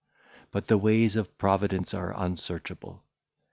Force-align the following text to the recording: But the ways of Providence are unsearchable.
But 0.49 0.65
the 0.65 0.79
ways 0.79 1.15
of 1.15 1.37
Providence 1.37 1.93
are 1.93 2.11
unsearchable. 2.19 3.03